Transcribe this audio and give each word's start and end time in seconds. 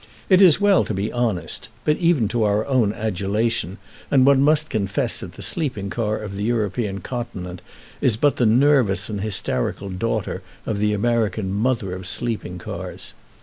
It 0.29 0.41
is 0.41 0.59
well 0.59 0.83
to 0.85 0.95
be 0.95 1.13
honest, 1.13 1.69
even 1.85 2.27
to 2.29 2.41
our 2.43 2.65
own 2.65 2.91
adulation, 2.91 3.77
and 4.09 4.25
one 4.25 4.41
must 4.41 4.67
confess 4.71 5.19
that 5.19 5.33
the 5.33 5.43
sleeping 5.43 5.91
car 5.91 6.17
of 6.17 6.35
the 6.35 6.43
European 6.43 7.01
continent 7.01 7.61
is 8.01 8.17
but 8.17 8.37
the 8.37 8.47
nervous 8.47 9.09
and 9.09 9.21
hysterical 9.21 9.89
daughter 9.89 10.41
of 10.65 10.79
the 10.79 10.93
American 10.93 11.53
mother 11.53 11.93
of 11.93 12.07
sleeping 12.07 12.57
cars. 12.57 13.13